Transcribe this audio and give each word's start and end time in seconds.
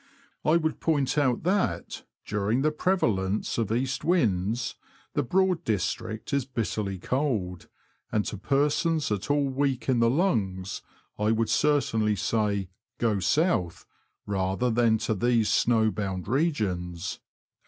I 0.43 0.57
would 0.57 0.79
point 0.79 1.15
out 1.15 1.43
that, 1.43 2.05
during 2.25 2.63
the 2.63 2.71
prevalence 2.71 3.59
of 3.59 3.71
east 3.71 4.03
winds, 4.03 4.73
the 5.13 5.21
Broad 5.21 5.63
district 5.63 6.33
is 6.33 6.43
bitterly 6.43 6.97
cold; 6.97 7.69
and 8.11 8.25
to 8.25 8.39
persons 8.39 9.11
at 9.11 9.29
ail 9.29 9.43
weak 9.43 9.87
in 9.89 9.99
the 9.99 10.09
lungs 10.09 10.81
I 11.19 11.29
would 11.29 11.49
certainly 11.51 12.15
say. 12.15 12.69
Go 12.97 13.19
south 13.19 13.85
rather 14.25 14.71
than 14.71 14.97
to 15.05 15.13
these 15.13 15.49
snow 15.51 15.91
bound 15.91 16.27
regions. 16.27 17.19